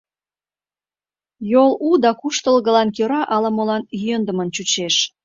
Йол 1.51 1.71
у 1.87 1.89
да 2.03 2.11
куштылгылан 2.19 2.89
кӧра 2.95 3.21
ала-молан 3.35 3.83
йӧндымын 4.05 4.47
чучеш. 4.55 4.95